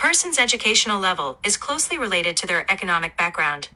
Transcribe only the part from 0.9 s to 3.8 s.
level is closely related to their economic background.